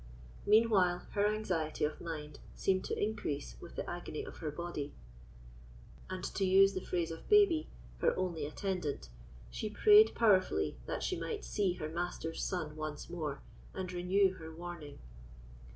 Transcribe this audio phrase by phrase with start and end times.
[0.47, 4.95] Meantime her anxiety of mind seemed to increase with the agony of her body;
[6.09, 7.67] and, to use the phrase of Babie,
[7.99, 9.09] her only attendant,
[9.51, 13.43] "she prayed powerfully that she might see her master's son once more,
[13.75, 14.97] and renew her warning."